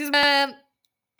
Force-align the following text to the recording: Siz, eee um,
Siz, 0.00 0.10
eee 0.14 0.44
um, 0.48 0.54